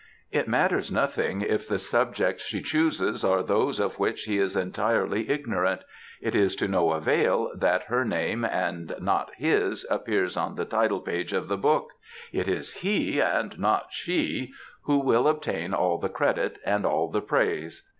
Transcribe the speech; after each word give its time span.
It 0.31 0.47
matters 0.47 0.91
nothing 0.91 1.41
if 1.41 1.67
the 1.67 1.77
subjects 1.77 2.43
she 2.43 2.63
chooses 2.63 3.23
are 3.23 3.43
those 3.43 3.79
of 3.79 3.99
which 3.99 4.23
he 4.23 4.39
is 4.39 4.55
entirely 4.55 5.29
ignorant; 5.29 5.83
it 6.19 6.33
is 6.33 6.55
to 6.55 6.67
no 6.67 6.93
avail 6.93 7.51
that 7.55 7.83
her 7.83 8.03
name, 8.03 8.43
and 8.43 8.95
not 8.99 9.31
his, 9.35 9.85
appears 9.91 10.35
on 10.35 10.55
the 10.55 10.65
title 10.65 11.01
page 11.01 11.33
of 11.33 11.47
the 11.49 11.55
book; 11.57 11.91
it 12.33 12.47
is 12.47 12.73
he, 12.73 13.19
and 13.21 13.59
not 13.59 13.91
shCf 13.91 14.49
who 14.85 14.97
will 14.97 15.27
obtain 15.27 15.71
all 15.71 15.99
the 15.99 16.09
credit 16.09 16.57
and 16.65 16.83
all 16.83 17.07
the 17.11 17.21
praise. 17.21 17.87